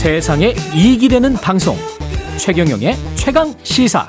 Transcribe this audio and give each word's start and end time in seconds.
세상에 0.00 0.54
이익이 0.74 1.10
되는 1.10 1.34
방송 1.34 1.76
최경영의 2.38 2.94
최강 3.16 3.54
시사 3.62 4.08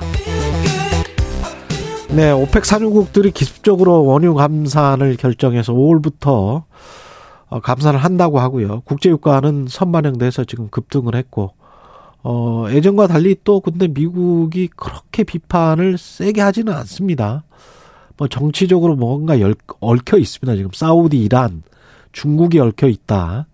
네, 2.15 2.31
오펙 2.31 2.63
산유국들이 2.63 3.31
기습적으로 3.31 4.05
원유 4.05 4.35
감산을 4.35 5.17
결정해서 5.17 5.73
5월부터 5.73 6.63
어, 7.49 7.59
감산을 7.59 7.99
한다고 7.99 8.39
하고요. 8.39 8.83
국제유가는 8.85 9.67
선반영돼서 9.69 10.45
지금 10.45 10.69
급등을 10.69 11.13
했고 11.13 11.51
어, 12.23 12.67
예전과 12.69 13.07
달리 13.07 13.35
또 13.43 13.59
근데 13.59 13.89
미국이 13.89 14.69
그렇게 14.73 15.25
비판을 15.25 15.97
세게 15.97 16.39
하지는 16.39 16.71
않습니다. 16.71 17.43
뭐 18.15 18.29
정치적으로 18.29 18.95
뭔가 18.95 19.41
열, 19.41 19.55
얽혀 19.81 20.17
있습니다. 20.17 20.55
지금 20.55 20.71
사우디, 20.73 21.21
이란, 21.21 21.63
중국이 22.11 22.59
얽혀 22.59 22.87
있다. 22.87 23.47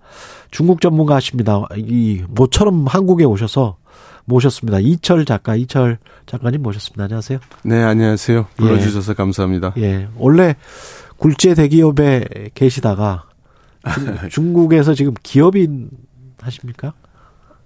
중국 0.51 0.81
전문가십니다. 0.81 1.65
이 1.75 2.23
모처럼 2.27 2.85
한국에 2.87 3.25
오셔서 3.25 3.77
모셨습니다. 4.25 4.79
이철 4.79 5.25
작가, 5.25 5.55
이철 5.55 5.97
작가님 6.25 6.61
모셨습니다. 6.61 7.05
안녕하세요. 7.05 7.39
네, 7.63 7.81
안녕하세요. 7.83 8.47
불러주셔서 8.57 9.11
예. 9.11 9.15
감사합니다. 9.15 9.73
예. 9.77 10.07
원래 10.17 10.55
굴제 11.17 11.53
대기업에 11.55 12.49
계시다가 12.53 13.25
중국에서 14.29 14.93
지금 14.93 15.13
기업인 15.23 15.89
하십니까? 16.41 16.93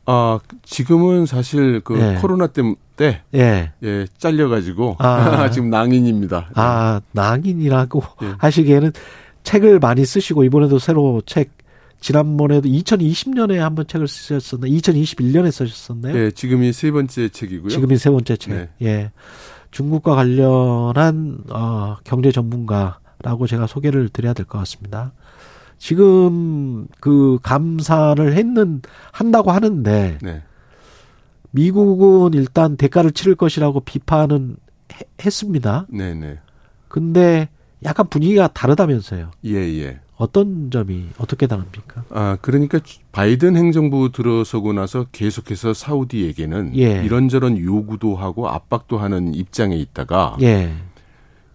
아, 0.05 0.39
지금은 0.63 1.25
사실 1.25 1.81
그 1.83 1.99
예. 1.99 2.17
코로나 2.19 2.47
때문에 2.47 2.75
예. 3.33 3.71
예, 3.83 4.07
잘려 4.17 4.49
가지고 4.49 4.95
아. 4.99 5.49
지금 5.53 5.69
낭인입니다. 5.69 6.49
아, 6.55 7.01
낭인이라고 7.11 8.03
예. 8.23 8.33
하시기에는 8.37 8.91
책을 9.43 9.79
많이 9.79 10.05
쓰시고 10.05 10.43
이번에도 10.43 10.79
새로 10.79 11.21
책 11.25 11.51
지난번에도 11.99 12.67
2020년에 12.67 13.57
한 13.57 13.75
번 13.75 13.85
책을 13.87 14.07
쓰셨었나요? 14.07 14.71
2021년에 14.71 15.51
쓰셨었나요? 15.51 16.13
네, 16.13 16.31
지금이 16.31 16.73
세 16.73 16.91
번째 16.91 17.29
책이고요. 17.29 17.69
지금이 17.69 17.97
세 17.97 18.09
번째 18.09 18.35
책. 18.37 18.53
네. 18.53 18.69
예. 18.81 19.11
중국과 19.71 20.15
관련한 20.15 21.39
어 21.49 21.97
경제 22.03 22.31
전문가라고 22.31 23.47
제가 23.47 23.67
소개를 23.67 24.09
드려야 24.09 24.33
될 24.33 24.45
것 24.45 24.57
같습니다. 24.59 25.13
지금 25.77 26.87
그 26.99 27.39
감사를 27.41 28.33
했는 28.33 28.81
한다고 29.11 29.51
하는데 29.51 30.17
네. 30.21 30.41
미국은 31.51 32.33
일단 32.33 32.77
대가를 32.77 33.11
치를 33.11 33.35
것이라고 33.35 33.81
비판은 33.81 34.57
했습니다. 35.23 35.85
네, 35.89 36.13
네. 36.13 36.37
근데 36.87 37.49
약간 37.83 38.07
분위기가 38.07 38.47
다르다면서요. 38.47 39.31
예, 39.45 39.55
예. 39.55 39.99
어떤 40.17 40.69
점이 40.69 41.07
어떻게 41.17 41.47
다릅니까? 41.47 42.03
아, 42.11 42.37
그러니까 42.41 42.79
바이든 43.11 43.55
행정부 43.55 44.11
들어서고 44.11 44.71
나서 44.71 45.07
계속해서 45.11 45.73
사우디에게는 45.73 46.77
예. 46.77 47.03
이런저런 47.03 47.57
요구도 47.57 48.15
하고 48.15 48.47
압박도 48.47 48.99
하는 48.99 49.33
입장에 49.33 49.75
있다가 49.75 50.37
예. 50.43 50.73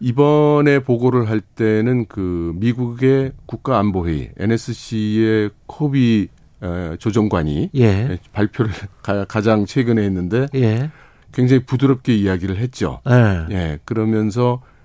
이번에 0.00 0.80
보고를 0.80 1.30
할 1.30 1.40
때는 1.40 2.06
그 2.06 2.52
미국의 2.56 3.32
국가안보회의 3.46 4.32
NSC의 4.36 5.50
코비 5.66 6.28
어, 6.60 6.94
조정관이 6.98 7.70
예. 7.76 8.18
발표를 8.32 8.72
가장 9.28 9.64
최근에 9.64 10.02
했는데 10.02 10.48
예. 10.56 10.90
굉장히 11.32 11.64
부드럽게 11.64 12.16
이야기를 12.16 12.56
했죠. 12.56 13.00
예. 13.08 13.54
예. 13.54 13.78
그러면서 13.84 14.54
어, 14.54 14.75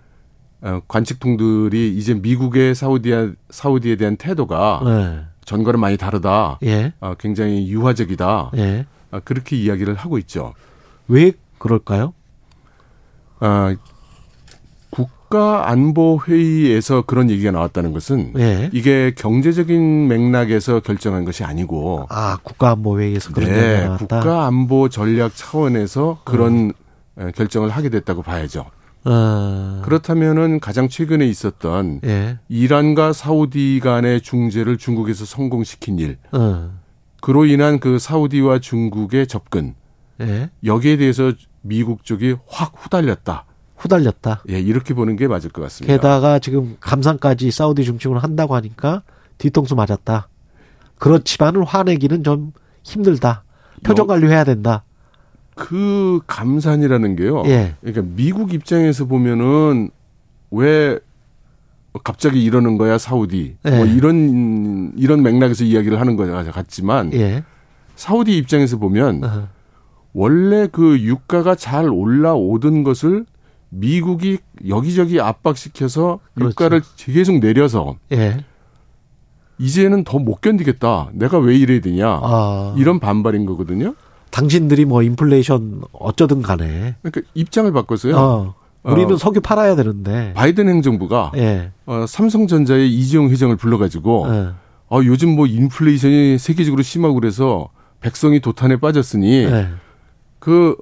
관측통들이 0.88 1.96
이제 1.98 2.14
미국의 2.14 2.76
사우디아, 2.76 3.32
사우디에 3.50 3.96
대한 3.96 4.16
태도가 4.16 4.82
네. 4.86 5.22
전과는 5.46 5.80
많이 5.80 5.98
다르다. 5.98 6.60
예. 6.64 6.94
어, 7.00 7.16
굉장히 7.20 7.68
유화적이다. 7.70 8.52
예. 8.58 8.86
어, 9.12 9.20
그렇게 9.24 9.56
이야기를 9.56 9.96
하고 9.96 10.18
있죠. 10.20 10.54
왜 11.08 11.34
그럴까요? 11.58 12.14
아, 13.40 13.76
국가안보회의에서 15.32 17.04
그런 17.04 17.30
얘기가 17.30 17.52
나왔다는 17.52 17.94
것은 17.94 18.34
예. 18.38 18.70
이게 18.74 19.14
경제적인 19.16 20.08
맥락에서 20.08 20.82
결정한 20.82 21.26
것이 21.26 21.44
아니고 21.44 22.08
아 22.10 22.38
국가안보회의에서 22.44 23.32
그런 23.32 23.50
네, 23.52 23.56
얘기가 23.58 23.86
나왔다. 23.86 24.20
국가안보 24.20 24.90
전략 24.90 25.36
차원에서 25.36 26.20
그런 26.24 26.74
음. 27.18 27.32
결정을 27.34 27.70
하게 27.70 27.90
됐다고 27.90 28.22
봐야죠. 28.22 28.66
어. 29.04 29.82
그렇다면은 29.84 30.60
가장 30.60 30.88
최근에 30.90 31.26
있었던 31.28 32.02
예. 32.04 32.38
이란과 32.50 33.14
사우디 33.14 33.80
간의 33.84 34.22
중재를 34.22 34.78
중국에서 34.78 35.26
성공시킨 35.26 36.00
일, 36.00 36.18
어. 36.32 36.72
그로 37.22 37.46
인한 37.46 37.80
그 37.80 38.00
사우디와 38.00 38.60
중국의 38.60 39.28
접근, 39.28 39.76
예. 40.22 40.50
여기에 40.64 40.98
대해서 40.98 41.34
미국 41.62 42.04
쪽이 42.04 42.36
확 42.48 42.74
후달렸다. 42.76 43.46
후달렸다. 43.78 44.44
예, 44.52 44.60
이렇게 44.60 44.94
보는 44.94 45.16
게 45.16 45.28
맞을 45.28 45.50
것 45.50 45.62
같습니다. 45.64 45.96
게다가 45.96 46.38
지금 46.38 46.78
감상까지 46.80 47.50
사우디 47.50 47.84
중심으로 47.84 48.20
한다고 48.20 48.56
하니까 48.56 49.02
뒤통수 49.40 49.76
맞았다. 49.76 50.28
그렇지만은 51.00 51.64
화내기는 51.64 52.24
좀 52.24 52.54
힘들다. 52.84 53.44
표정 53.84 54.06
관리해야 54.06 54.44
된다. 54.44 54.84
그 55.62 56.20
감산이라는 56.26 57.16
게요. 57.16 57.44
예. 57.46 57.76
그러니까 57.82 58.04
미국 58.16 58.54
입장에서 58.54 59.06
보면은 59.06 59.90
왜 60.50 61.00
갑자기 62.04 62.44
이러는 62.44 62.78
거야 62.78 62.98
사우디 62.98 63.58
예. 63.66 63.70
뭐 63.70 63.86
이런 63.86 64.92
이런 64.98 65.22
맥락에서 65.22 65.64
이야기를 65.64 66.00
하는 66.00 66.16
거 66.16 66.26
같지만 66.52 67.14
예. 67.14 67.44
사우디 67.96 68.36
입장에서 68.38 68.78
보면 68.78 69.24
어허. 69.24 69.48
원래 70.14 70.68
그 70.72 71.00
유가가 71.00 71.54
잘 71.56 71.90
올라오던 71.90 72.84
것을 72.84 73.26
미국이 73.70 74.40
여기저기 74.68 75.22
압박시켜서 75.22 76.20
그렇죠. 76.34 76.50
유가를 76.50 76.82
계속 76.98 77.40
내려서 77.40 77.98
예. 78.12 78.44
이제는 79.60 80.04
더 80.04 80.18
못 80.18 80.42
견디겠다. 80.42 81.10
내가 81.14 81.38
왜 81.38 81.56
이래야 81.56 81.82
되냐. 81.82 82.08
아. 82.24 82.74
이런 82.78 83.00
반발인 83.00 83.46
거거든요. 83.46 83.94
당신들이 84.32 84.86
뭐 84.86 85.04
인플레이션 85.04 85.82
어쩌든 85.92 86.42
간에. 86.42 86.96
그러니까 87.02 87.22
입장을 87.34 87.72
바꿨어요. 87.72 88.18
어. 88.18 88.56
우리는 88.84 89.14
어, 89.14 89.18
석유 89.18 89.42
팔아야 89.42 89.76
되는데. 89.76 90.34
바이든 90.34 90.68
행정부가 90.68 91.34
예. 91.36 91.72
어, 91.86 92.06
삼성전자의 92.08 92.92
이재용 92.92 93.30
회장을 93.30 93.56
불러가지고 93.56 94.28
예. 94.30 94.48
어, 94.90 95.02
요즘 95.06 95.36
뭐 95.36 95.46
인플레이션이 95.46 96.38
세계적으로 96.38 96.82
심하고 96.82 97.14
그래서 97.14 97.70
백성이 98.00 98.40
도탄에 98.40 98.78
빠졌으니 98.78 99.44
예. 99.44 99.70
그 100.40 100.76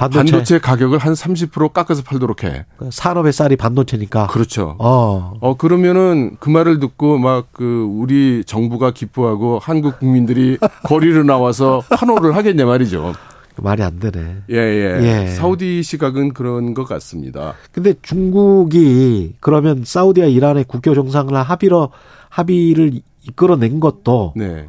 반도체. 0.00 0.32
반도체. 0.32 0.58
가격을 0.58 0.98
한 0.98 1.12
30% 1.12 1.72
깎아서 1.72 2.02
팔도록 2.02 2.44
해. 2.44 2.64
그 2.76 2.88
산업의 2.90 3.32
쌀이 3.32 3.56
반도체니까. 3.56 4.28
그렇죠. 4.28 4.76
어. 4.78 5.34
어 5.40 5.56
그러면은 5.56 6.36
그 6.40 6.48
말을 6.50 6.80
듣고 6.80 7.18
막 7.18 7.50
그 7.60 7.86
우리 7.90 8.42
정부가 8.44 8.90
기뻐하고 8.90 9.58
한국 9.60 9.98
국민들이 9.98 10.56
거리로 10.84 11.24
나와서 11.24 11.82
환호를 11.90 12.34
하겠냐 12.34 12.64
말이죠. 12.64 13.12
말이 13.56 13.82
안 13.82 13.98
되네. 13.98 14.36
예, 14.48 14.56
예, 14.56 15.00
예. 15.02 15.26
사우디 15.26 15.82
시각은 15.82 16.32
그런 16.32 16.72
것 16.72 16.84
같습니다. 16.84 17.52
근데 17.72 17.92
중국이 18.00 19.34
그러면 19.40 19.82
사우디와 19.84 20.28
이란의 20.28 20.64
국교 20.64 20.94
정상을 20.94 21.34
합의로 21.34 21.90
합의를 22.30 23.02
이끌어낸 23.28 23.80
것도 23.80 24.32
네. 24.36 24.66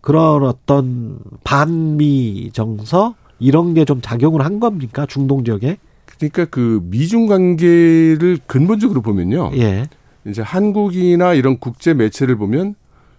그런 0.00 0.44
어떤 0.44 1.18
반미 1.42 2.50
정서 2.52 3.14
이런 3.40 3.74
게 3.74 3.84
좀 3.84 4.00
작용을 4.00 4.44
한 4.44 4.60
겁니까 4.60 5.06
중동 5.06 5.44
지역에? 5.44 5.78
그러니까 6.04 6.44
그 6.46 6.80
미중 6.84 7.26
관계를 7.26 8.38
근본적으로 8.46 9.02
보면요. 9.02 9.52
예. 9.54 9.84
이제 10.26 10.42
한국이나 10.42 11.34
이런 11.34 11.58
국제 11.58 11.94
매체를 11.94 12.36
보면 12.36 12.74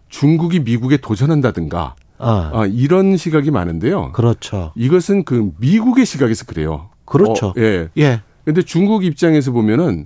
중국이 0.09 0.59
미국에 0.59 0.97
도전한다든가 0.97 1.95
아. 2.17 2.51
아, 2.53 2.65
이런 2.65 3.15
시각이 3.15 3.51
많은데요. 3.51 4.11
그렇죠. 4.11 4.73
이것은 4.75 5.23
그 5.23 5.51
미국의 5.59 6.05
시각에서 6.05 6.45
그래요. 6.45 6.89
그렇죠. 7.05 7.47
어, 7.47 7.53
예. 7.57 7.89
예. 7.97 8.21
근데 8.43 8.61
중국 8.61 9.05
입장에서 9.05 9.51
보면은 9.51 10.05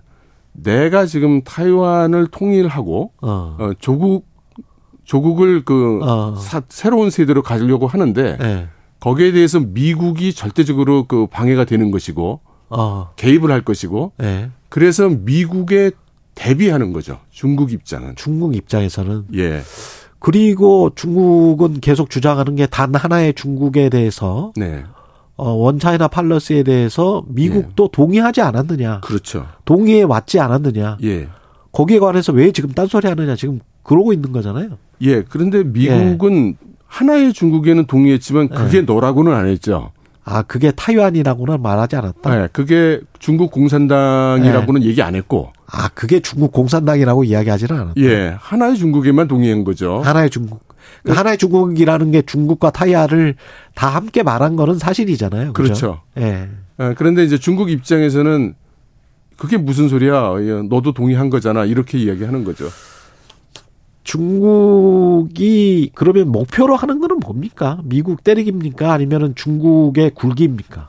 내가 0.51 1.05
지금 1.07 1.41
타이완을 1.43 2.27
통일하고 2.27 3.11
어, 3.21 3.57
어 3.59 3.71
조국 3.79 4.27
조국을 5.03 5.65
그 5.65 5.99
어. 6.03 6.35
사, 6.35 6.61
새로운 6.69 7.09
세대로 7.09 7.41
가지려고 7.41 7.87
하는데 7.87 8.37
예. 8.41 8.67
거기에 9.03 9.33
대해서 9.33 9.59
미국이 9.59 10.31
절대적으로 10.31 11.07
그 11.07 11.27
방해가 11.27 11.65
되는 11.65 11.91
것이고 11.91 12.39
어. 12.69 13.09
개입을 13.17 13.51
할 13.51 13.59
것이고 13.61 14.13
네. 14.17 14.49
그래서 14.69 15.09
미국에 15.09 15.91
대비하는 16.35 16.93
거죠. 16.93 17.19
중국 17.29 17.73
입장은. 17.73 18.15
중국 18.15 18.55
입장에서는 18.55 19.25
예. 19.35 19.61
그리고 20.19 20.89
중국은 20.95 21.81
계속 21.81 22.09
주장하는 22.09 22.55
게 22.55 22.65
단 22.65 22.95
하나의 22.95 23.33
중국에 23.33 23.89
대해서 23.89 24.53
네. 24.55 24.85
어, 25.35 25.49
원차이나 25.51 26.07
팔러스에 26.07 26.63
대해서 26.63 27.25
미국도 27.27 27.83
예. 27.83 27.89
동의하지 27.91 28.39
않았느냐. 28.39 29.01
그렇죠. 29.01 29.45
동의해 29.65 30.03
왔지 30.03 30.39
않았느냐. 30.39 30.99
예. 31.03 31.27
거기에 31.73 31.99
관해서 31.99 32.31
왜 32.31 32.53
지금 32.53 32.71
딴소리 32.71 33.09
하느냐 33.09 33.35
지금 33.35 33.59
그러고 33.83 34.13
있는 34.13 34.31
거잖아요. 34.31 34.77
예. 35.01 35.23
그런데 35.23 35.65
미국은 35.65 36.55
예. 36.57 36.72
하나의 36.93 37.33
중국에는 37.33 37.85
동의했지만 37.85 38.49
그게 38.49 38.81
네. 38.81 38.85
너라고는 38.85 39.33
안 39.33 39.47
했죠. 39.47 39.89
아, 40.23 40.43
그게 40.43 40.71
타이완이라고는 40.71 41.59
말하지 41.59 41.95
않았다? 41.95 42.35
네, 42.35 42.47
그게 42.53 43.01
중국 43.17 43.51
공산당이라고는 43.51 44.81
네. 44.81 44.87
얘기 44.87 45.01
안 45.01 45.15
했고. 45.15 45.51
아, 45.65 45.89
그게 45.95 46.19
중국 46.19 46.51
공산당이라고 46.51 47.23
이야기하지는 47.23 47.75
않았다? 47.75 47.93
예, 47.97 48.35
하나의 48.37 48.77
중국에만 48.77 49.27
동의한 49.27 49.63
거죠. 49.63 50.01
하나의 50.03 50.29
중국. 50.29 50.61
그 51.03 51.11
하나의 51.11 51.39
중국이라는 51.39 52.11
게 52.11 52.21
중국과 52.21 52.69
타이완을 52.69 53.35
다 53.73 53.87
함께 53.89 54.21
말한 54.21 54.55
거는 54.55 54.77
사실이잖아요. 54.77 55.53
그렇죠. 55.53 56.01
예. 56.17 56.47
네. 56.77 56.93
그런데 56.95 57.23
이제 57.23 57.39
중국 57.39 57.71
입장에서는 57.71 58.53
그게 59.35 59.57
무슨 59.57 59.89
소리야? 59.89 60.35
너도 60.69 60.93
동의한 60.93 61.31
거잖아. 61.31 61.65
이렇게 61.65 61.97
이야기하는 61.97 62.43
거죠. 62.43 62.65
중국이 64.03 65.91
그러면 65.95 66.29
목표로 66.31 66.75
하는 66.75 66.99
거는 66.99 67.19
뭡니까? 67.19 67.79
미국 67.83 68.23
때리기입니까? 68.23 68.91
아니면은 68.91 69.33
중국의 69.35 70.11
굴기입니까? 70.11 70.87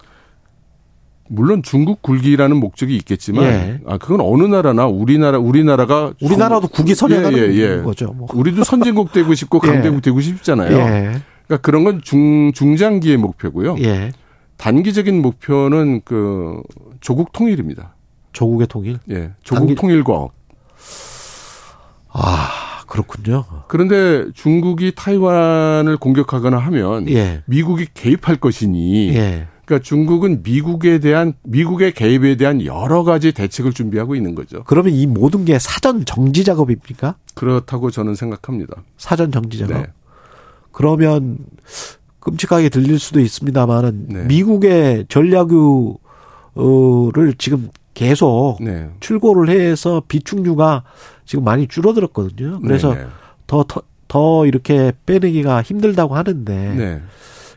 물론 1.28 1.62
중국 1.62 2.02
굴기라는 2.02 2.56
목적이 2.58 2.96
있겠지만 2.96 3.44
예. 3.44 3.80
아 3.86 3.96
그건 3.98 4.20
어느 4.20 4.42
나라나 4.42 4.86
우리나라 4.86 5.38
우리나라가 5.38 6.12
우리나라도 6.20 6.68
국기 6.68 6.94
선양하는 6.94 7.38
예, 7.38 7.54
예, 7.54 7.82
거죠. 7.82 8.12
뭐. 8.12 8.28
우리도 8.32 8.62
선진국 8.62 9.12
되고 9.12 9.32
싶고 9.34 9.60
예. 9.64 9.68
강대국 9.68 10.02
되고 10.02 10.20
싶잖아요. 10.20 10.76
예. 10.76 11.22
그러니까 11.46 11.56
그런 11.62 11.84
건 11.84 12.00
중 12.02 12.52
중장기의 12.52 13.16
목표고요. 13.16 13.76
예. 13.80 14.12
단기적인 14.58 15.22
목표는 15.22 16.02
그 16.04 16.62
조국 17.00 17.32
통일입니다. 17.32 17.94
조국의 18.32 18.66
통일? 18.66 18.98
예. 19.10 19.32
조국 19.42 19.60
단기... 19.60 19.74
통일과 19.76 20.28
아 22.10 22.48
그렇군요. 22.94 23.44
그런데 23.66 24.30
중국이 24.34 24.92
타이완을 24.94 25.96
공격하거나 25.96 26.56
하면 26.58 27.10
예. 27.10 27.42
미국이 27.46 27.88
개입할 27.92 28.36
것이니 28.36 29.08
예. 29.16 29.48
그러니까 29.64 29.82
중국은 29.84 30.44
미국에 30.44 31.00
대한 31.00 31.32
미국의 31.42 31.92
개입에 31.92 32.36
대한 32.36 32.64
여러 32.64 33.02
가지 33.02 33.32
대책을 33.32 33.72
준비하고 33.72 34.14
있는 34.14 34.36
거죠. 34.36 34.62
그러면 34.64 34.92
이 34.92 35.08
모든 35.08 35.44
게 35.44 35.58
사전 35.58 36.04
정지 36.04 36.44
작업입니까? 36.44 37.16
그렇다고 37.34 37.90
저는 37.90 38.14
생각합니다. 38.14 38.84
사전 38.96 39.32
정지 39.32 39.58
작업. 39.58 39.76
네. 39.76 39.86
그러면 40.70 41.38
끔찍하게 42.20 42.68
들릴 42.68 43.00
수도 43.00 43.18
있습니다만은 43.18 44.06
네. 44.08 44.24
미국의 44.26 45.06
전략유를 45.08 45.98
지금 47.38 47.70
계속 47.94 48.58
네. 48.60 48.90
출고를 49.00 49.48
해서 49.48 50.02
비축류가 50.06 50.82
지금 51.24 51.44
많이 51.44 51.66
줄어들었거든요. 51.66 52.60
그래서 52.60 52.94
더더 53.46 53.80
네, 53.80 53.86
네. 53.86 53.94
더 54.08 54.46
이렇게 54.46 54.92
빼내기가 55.06 55.62
힘들다고 55.62 56.14
하는데 56.14 56.74
네. 56.74 57.02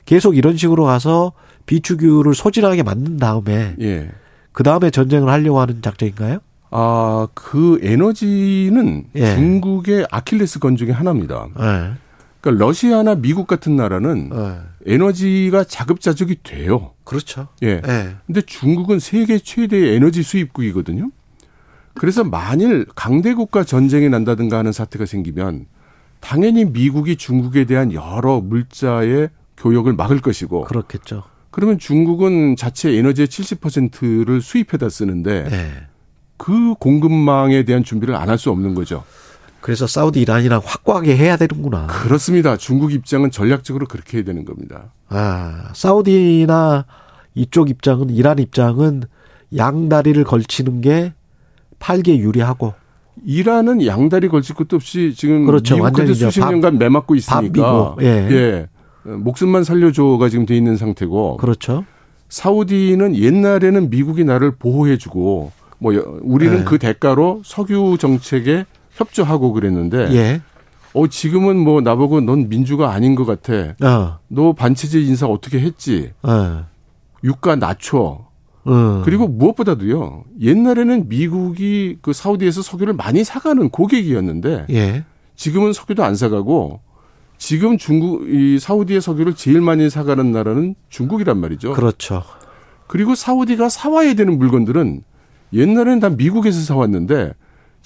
계속 0.06 0.38
이런 0.38 0.56
식으로 0.57 0.86
가서 0.86 1.34
비축유를 1.66 2.34
소진하게 2.34 2.84
만든 2.84 3.18
다음에 3.18 3.75
예. 3.81 4.10
그 4.54 4.63
다음에 4.63 4.89
전쟁을 4.89 5.30
하려고 5.30 5.60
하는 5.60 5.81
작전인가요? 5.81 6.39
아, 6.72 7.28
그 7.34 7.80
에너지는 7.84 9.06
예. 9.16 9.36
중국의 9.36 10.07
아킬레스건 10.10 10.78
중에 10.78 10.92
하나입니다. 10.92 11.48
예. 11.60 11.94
그러니까 12.42 12.66
러시아나 12.66 13.16
미국 13.16 13.48
같은 13.48 13.75
나라는 13.75 14.31
예. 14.34 14.94
에너지가 14.94 15.66
자급자족이 15.66 16.38
돼요. 16.44 16.94
그렇죠. 17.07 17.48
예. 17.63 17.81
예. 17.88 18.15
근데 18.25 18.42
중국은 18.42 19.00
세계 19.00 19.39
최대의 19.39 19.95
에너지 19.95 20.24
수입국이거든요. 20.24 21.09
그래서 21.94 22.24
만일 22.24 22.86
강대국과 22.95 23.63
전쟁이 23.63 24.09
난다든가 24.09 24.57
하는 24.57 24.71
사태가 24.74 25.06
생기면 25.06 25.65
당연히 26.19 26.65
미국이 26.65 27.15
중국에 27.15 27.63
대한 27.65 27.94
여러 27.94 28.42
물자의 28.42 29.30
교역을 29.56 29.94
막을 29.94 30.19
것이고 30.19 30.65
그렇겠죠. 30.65 31.24
그러면 31.50 31.80
중국은 31.80 32.56
자체 32.56 32.92
에너지의 32.92 33.27
70%를 33.30 34.42
수입해다 34.42 34.89
쓰는데 34.89 35.45
네. 35.50 35.71
그 36.38 36.75
공급망에 36.75 37.63
대한 37.63 37.83
준비를 37.83 38.15
안 38.15 38.30
할 38.30 38.38
수 38.38 38.51
없는 38.51 38.75
거죠. 38.75 39.03
그래서 39.68 39.86
사우디 39.86 40.22
이란이랑 40.22 40.62
확고하게 40.64 41.18
해야 41.18 41.36
되는구나. 41.36 41.88
그렇습니다. 41.88 42.56
중국 42.56 42.94
입장은 42.94 43.31
전략적으로 43.31 43.86
그렇게 43.86 44.19
해야 44.19 44.24
되는 44.24 44.46
겁니다. 44.46 44.94
아, 45.10 45.72
사우디나 45.74 46.86
이쪽 47.36 47.69
입장은 47.69 48.10
이란 48.10 48.40
입장은 48.40 49.04
양다리를 49.58 50.24
걸치는 50.24 50.80
게 50.80 51.12
팔기에 51.80 52.19
유리하고 52.19 52.75
이란은 53.25 53.86
양다리 53.86 54.30
걸칠 54.30 54.56
것도 54.56 54.78
없이 54.78 55.14
지금 55.14 55.46
그렇죠. 55.46 55.75
미국한테 55.75 56.13
수십 56.13 56.40
년간 56.40 56.78
매맞고 56.78 57.16
있으니까 57.16 57.98
예. 58.00 58.06
예. 58.06 58.68
목숨만 59.04 59.66
살려줘가 59.66 60.30
지금 60.30 60.46
돼 60.46 60.56
있는 60.56 60.78
상태고. 60.78 61.36
그렇죠. 61.36 61.84
사우디는 62.30 63.18
옛날에는 63.18 63.90
미국이 63.90 64.24
나를 64.24 64.52
보호해주고 64.52 65.52
뭐 65.80 66.22
우리는 66.22 66.60
네. 66.60 66.63
그 66.63 66.78
대가로 66.78 67.42
석유 67.44 67.98
정책에 68.00 68.66
협조하고 68.98 69.54
그랬는데. 69.54 70.14
예. 70.14 70.42
어 70.94 71.08
지금은 71.08 71.58
뭐 71.58 71.82
나보고 71.82 72.22
넌 72.22 72.50
민주가 72.50 72.92
아닌 72.92 73.16
것 73.16 73.26
같아. 73.26 73.76
어. 73.86 74.20
너 74.28 74.54
반체제 74.54 75.00
인사 75.02 75.28
어떻게 75.28 75.60
했지? 75.60 76.12
어. 76.24 76.66
유가 77.24 77.56
낮춰. 77.56 78.26
어. 78.66 79.02
그리고 79.06 79.28
무엇보다도요. 79.28 80.24
옛날에는 80.42 81.08
미국이 81.08 82.00
그 82.02 82.14
사우디에서 82.14 82.62
석유를 82.62 82.94
많이 82.94 83.24
사가는 83.24 83.70
고객이었는데 83.70 84.66
예. 84.72 85.04
지금은 85.36 85.74
석유도 85.74 86.04
안 86.04 86.16
사가고 86.16 86.82
지금 87.38 87.78
중국 87.78 88.28
이 88.28 88.58
사우디의 88.60 89.02
석유를 89.02 89.36
제일 89.36 89.62
많이 89.62 89.90
사가는 89.90 90.32
나라는 90.32 90.76
중국이란 90.90 91.38
말이죠. 91.38 91.74
그렇죠. 91.74 92.24
그리고 92.88 93.14
사우디가 93.14 93.70
사와야 93.70 94.16
되는 94.16 94.38
물건들은 94.38 95.04
옛날에는 95.54 96.00
다 96.00 96.10
미국에서 96.10 96.60
사왔는데 96.62 97.34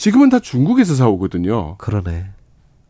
지금은 0.02 0.30
다 0.30 0.40
중국에서 0.40 0.96
사오거든요. 0.96 1.76
그러네. 1.78 2.26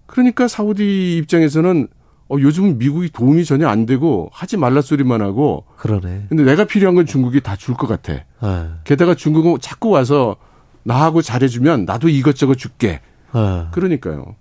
그러니까 0.06 0.48
사우디 0.48 1.18
입장에서는 1.18 1.90
어, 2.30 2.36
요즘은 2.40 2.78
미국이 2.78 3.10
도움이 3.10 3.44
전혀 3.44 3.68
안 3.68 3.86
되고 3.86 4.30
하지 4.32 4.56
말라 4.56 4.80
소리만 4.80 5.22
하고. 5.22 5.66
그러네. 5.76 6.28
근데 6.30 6.44
내가 6.46 6.64
필요한 6.64 6.96
건 6.96 7.06
중국이 7.06 7.42
다 7.42 7.58
줄 7.58 7.76
것 7.76 7.88
같아. 7.88 8.14
네. 8.14 8.70
게다가 8.86 9.14
중국은 9.14 9.58
자꾸 9.60 9.90
와서 9.90 10.38
나하고 10.84 11.22
잘해주면 11.22 11.84
나도 11.84 12.08
이것저것 12.08 12.56
줄게. 12.56 13.02
네. 13.36 13.66
그러니까요. 13.72 14.36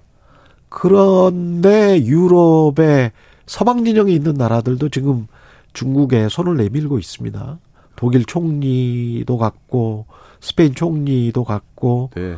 그런데 0.68 2.04
유럽의 2.04 3.10
서방 3.46 3.84
진영에 3.84 4.12
있는 4.12 4.34
나라들도 4.34 4.90
지금 4.90 5.26
중국에 5.72 6.28
손을 6.28 6.56
내밀고 6.56 7.00
있습니다. 7.00 7.58
독일 7.96 8.24
총리도 8.26 9.38
갔고 9.38 10.06
스페인 10.38 10.72
총리도 10.76 11.42
갔고 11.42 12.10
네. 12.14 12.36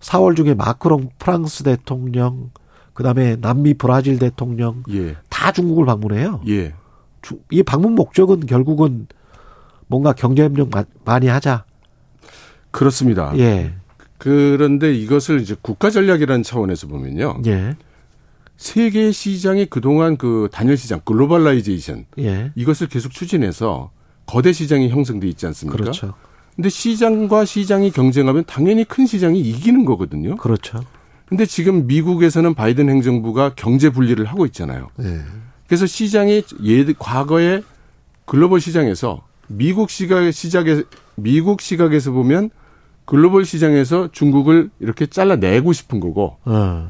4월 0.00 0.36
중에 0.36 0.54
마크롱 0.54 1.10
프랑스 1.18 1.62
대통령 1.64 2.50
그 2.92 3.02
다음에 3.02 3.36
남미 3.36 3.74
브라질 3.74 4.18
대통령 4.18 4.82
예. 4.90 5.16
다 5.28 5.52
중국을 5.52 5.84
방문해요. 5.84 6.40
예. 6.48 6.74
이 7.50 7.62
방문 7.62 7.94
목적은 7.94 8.46
결국은 8.46 9.06
뭔가 9.86 10.12
경제 10.12 10.44
협력 10.44 10.70
많이 11.04 11.26
하자. 11.28 11.64
그렇습니다. 12.70 13.36
예. 13.38 13.74
그런데 14.18 14.94
이것을 14.94 15.40
이제 15.40 15.54
국가 15.60 15.90
전략이라는 15.90 16.42
차원에서 16.42 16.86
보면요. 16.86 17.42
예. 17.46 17.76
세계 18.56 19.12
시장이 19.12 19.66
그동안 19.66 20.16
그 20.16 20.48
단일 20.50 20.76
시장 20.78 21.00
globalization 21.04 22.06
예. 22.18 22.52
이것을 22.54 22.88
계속 22.88 23.12
추진해서 23.12 23.90
거대 24.24 24.52
시장이 24.52 24.88
형성돼 24.88 25.28
있지 25.28 25.46
않습니까? 25.46 25.76
그렇죠. 25.76 26.14
근데 26.56 26.70
시장과 26.70 27.44
시장이 27.44 27.90
경쟁하면 27.90 28.44
당연히 28.46 28.84
큰 28.84 29.06
시장이 29.06 29.38
이기는 29.38 29.84
거거든요. 29.84 30.36
그렇죠. 30.36 30.80
근데 31.26 31.44
지금 31.44 31.86
미국에서는 31.86 32.54
바이든 32.54 32.88
행정부가 32.88 33.52
경제 33.56 33.90
분리를 33.90 34.24
하고 34.24 34.46
있잖아요. 34.46 34.88
예. 35.00 35.20
그래서 35.66 35.86
시장이 35.86 36.42
예 36.64 36.84
과거에 36.98 37.62
글로벌 38.24 38.60
시장에서 38.60 39.22
미국 39.48 39.90
시각 39.90 40.30
시작에 40.32 40.82
미국 41.14 41.60
시각에서 41.60 42.12
보면 42.12 42.50
글로벌 43.04 43.44
시장에서 43.44 44.10
중국을 44.12 44.70
이렇게 44.80 45.06
잘라내고 45.06 45.72
싶은 45.72 46.00
거고. 46.00 46.38
어. 46.44 46.88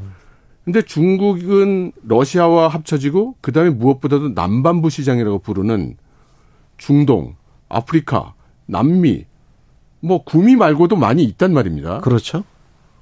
근데 0.65 0.83
중국은 0.83 1.93
러시아와 2.03 2.69
합쳐지고 2.69 3.37
그다음에 3.41 3.71
무엇보다도 3.71 4.31
남반부 4.31 4.91
시장이라고 4.91 5.39
부르는 5.39 5.97
중동, 6.77 7.37
아프리카, 7.69 8.35
남미 8.67 9.27
뭐 10.07 10.23
구미 10.23 10.55
말고도 10.55 10.95
많이 10.97 11.25
있단 11.25 11.53
말입니다. 11.53 12.01
그렇죠. 12.01 12.45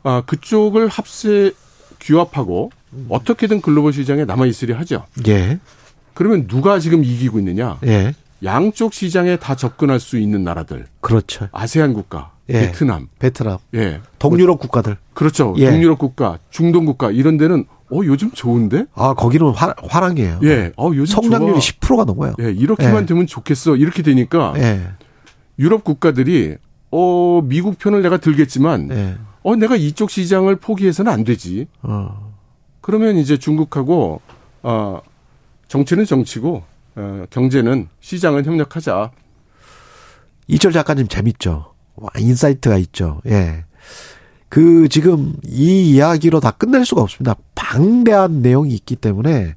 아, 0.03 0.23
그쪽을 0.25 0.89
합세 0.89 1.53
규합하고 2.01 2.71
어떻게든 3.09 3.61
글로벌 3.61 3.93
시장에 3.93 4.25
남아 4.25 4.47
있으려 4.47 4.77
하죠. 4.79 5.05
예. 5.29 5.59
그러면 6.15 6.47
누가 6.47 6.79
지금 6.79 7.05
이기고 7.05 7.39
있느냐? 7.41 7.79
예. 7.85 8.15
양쪽 8.43 8.95
시장에 8.95 9.37
다 9.37 9.55
접근할 9.55 10.01
수 10.01 10.19
있는 10.19 10.45
나라들. 10.45 10.87
그렇죠. 11.01 11.49
아세안 11.53 11.93
국가, 11.93 12.33
예. 12.49 12.53
베트남, 12.61 13.09
베트남, 13.19 13.59
예, 13.75 14.01
동유럽 14.19 14.59
국가들. 14.59 14.97
그렇죠. 15.15 15.55
예. 15.59 15.71
동유럽 15.71 15.99
국가, 15.99 16.39
중동 16.51 16.85
국가 16.85 17.11
이런 17.11 17.37
데는 17.37 17.65
어 17.91 18.01
요즘 18.05 18.31
좋은데? 18.33 18.87
아 18.95 19.15
거기는 19.15 19.49
화, 19.51 19.75
화랑이에요. 19.89 20.41
예, 20.45 20.73
어 20.77 20.91
요즘 20.95 21.07
성장률이 21.07 21.61
좋아. 21.61 21.61
10%가 21.61 22.05
넘어요. 22.05 22.35
예, 22.41 22.51
이렇게만 22.51 23.03
예. 23.03 23.07
되면 23.07 23.27
좋겠어. 23.27 23.77
이렇게 23.77 24.03
되니까 24.03 24.55
예. 24.57 24.89
유럽 25.59 25.85
국가들이 25.85 26.57
어 26.97 27.43
미국 27.43 27.77
편을 27.77 28.03
내가 28.03 28.19
들겠지만 28.19 28.89
예. 28.93 29.17
어 29.43 29.57
내가 29.57 29.75
이쪽 29.75 30.11
시장을 30.11 30.57
포기해서는 30.57 31.11
안 31.11 31.25
되지. 31.25 31.67
어. 31.83 32.33
그러면 32.81 33.17
이제 33.17 33.37
중국하고 33.37 34.21
어 34.63 35.01
정치는 35.67 36.05
정치고 36.05 36.63
어, 36.95 37.25
경제는 37.31 37.89
시장은 37.99 38.45
협력하자. 38.45 39.11
이철 40.47 40.71
작가님 40.71 41.09
재밌죠. 41.09 41.73
와, 41.97 42.11
insight가 42.17 42.79
있죠. 42.79 43.21
예. 43.27 43.65
그 44.49 44.89
지금 44.89 45.35
이 45.45 45.91
이야기로 45.95 46.39
다 46.39 46.53
끝낼 46.53 46.85
수가 46.85 47.03
없습니다. 47.03 47.35
방대한 47.57 48.41
내용이 48.41 48.73
있기 48.73 48.95
때문에 48.95 49.57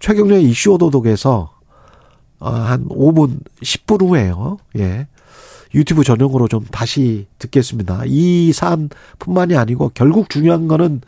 최경영의 0.00 0.44
이슈 0.44 0.72
오도독에서 0.72 1.50
어, 1.52 1.57
한 2.40 2.88
5분, 2.88 3.40
10분 3.62 4.02
후에요. 4.02 4.58
예. 4.78 5.06
유튜브 5.74 6.02
전용으로 6.04 6.48
좀 6.48 6.64
다시 6.70 7.26
듣겠습니다. 7.38 8.02
이 8.06 8.52
사안뿐만이 8.52 9.56
아니고 9.56 9.90
결국 9.94 10.30
중요한 10.30 10.66
거는 10.68 11.02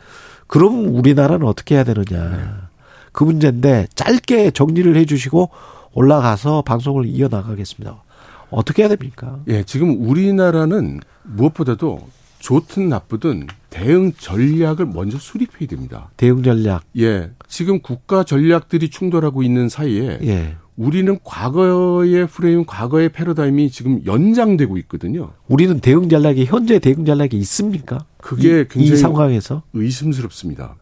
그럼 0.47 0.95
우리나라는 0.95 1.47
어떻게 1.47 1.75
해야 1.75 1.83
되느냐. 1.83 2.69
그 3.11 3.23
문제인데 3.23 3.87
짧게 3.95 4.51
정리를 4.51 4.95
해 4.95 5.05
주시고 5.05 5.49
올라가서 5.93 6.61
방송을 6.61 7.05
이어나가겠습니다. 7.07 8.03
어떻게 8.49 8.83
해야 8.83 8.89
됩니까? 8.89 9.39
예, 9.47 9.63
지금 9.63 10.07
우리나라는 10.07 10.99
무엇보다도 11.23 12.07
좋든 12.39 12.89
나쁘든 12.89 13.47
대응 13.69 14.11
전략을 14.17 14.85
먼저 14.87 15.17
수립해야 15.17 15.67
됩니다. 15.69 16.09
대응 16.17 16.43
전략. 16.43 16.83
예. 16.97 17.31
지금 17.47 17.79
국가 17.81 18.23
전략들이 18.23 18.89
충돌하고 18.89 19.43
있는 19.43 19.69
사이에 19.69 20.19
예. 20.23 20.55
우리는 20.81 21.19
과거의 21.23 22.27
프레임, 22.27 22.65
과거의 22.65 23.09
패러다임이 23.09 23.69
지금 23.69 24.01
연장되고 24.03 24.79
있거든요. 24.79 25.31
우리는 25.47 25.79
대응 25.79 26.09
전략이 26.09 26.45
현재 26.45 26.79
대응 26.79 27.05
전략이 27.05 27.37
있습니까? 27.37 28.05
그게 28.17 28.61
이, 28.61 28.67
굉장히 28.67 28.93
이 28.93 28.95
상황에서 28.95 29.61
의심스럽습니다. 29.73 30.75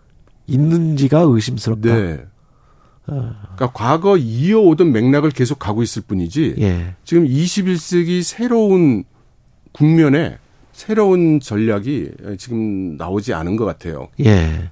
있는지가 0.48 1.20
의심스럽다. 1.28 1.94
네. 1.94 2.26
그러니까 3.06 3.72
과거 3.74 4.16
이어오던 4.16 4.94
맥락을 4.94 5.32
계속 5.32 5.60
가고 5.60 5.84
있을 5.84 6.04
뿐이지 6.08 6.56
예. 6.60 6.96
지금 7.04 7.26
21세기 7.26 8.24
새로운 8.24 9.04
국면에 9.74 10.38
새로운 10.72 11.42
전략이 11.42 12.12
지금 12.38 12.96
나오지 12.96 13.34
않은 13.34 13.58
것 13.58 13.66
같아요. 13.66 14.08
예. 14.24 14.70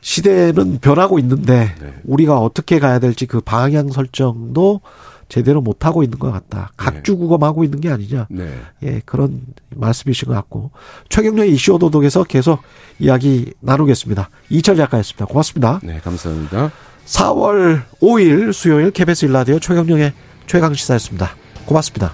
시대는 0.00 0.78
변하고 0.80 1.18
있는데 1.18 1.74
네. 1.80 1.94
우리가 2.04 2.38
어떻게 2.38 2.78
가야 2.78 2.98
될지 2.98 3.26
그 3.26 3.40
방향 3.40 3.90
설정도 3.90 4.80
제대로 5.28 5.60
못 5.60 5.86
하고 5.86 6.02
있는 6.02 6.18
것 6.18 6.30
같다. 6.32 6.72
각주구검하고 6.76 7.64
있는 7.64 7.80
게 7.80 7.88
아니냐. 7.90 8.26
네. 8.30 8.52
예, 8.82 9.00
그런 9.06 9.42
말씀이신 9.76 10.28
것 10.28 10.34
같고 10.34 10.72
최경련 11.08 11.46
이슈 11.46 11.72
오도독에서 11.74 12.24
계속 12.24 12.60
이야기 12.98 13.52
나누겠습니다. 13.60 14.28
이철 14.50 14.76
작가였습니다. 14.76 15.26
고맙습니다. 15.26 15.80
네, 15.82 16.00
감사합니다. 16.00 16.72
4월 17.06 17.82
5일 18.00 18.52
수요일 18.52 18.90
KBS 18.90 19.26
일라디오 19.26 19.58
최경련의 19.60 20.12
최강 20.46 20.74
시사였습니다. 20.74 21.36
고맙습니다. 21.64 22.12